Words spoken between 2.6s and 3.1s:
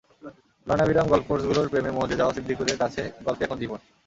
কাছে